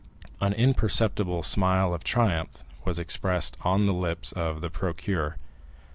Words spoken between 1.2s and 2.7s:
smile of triumph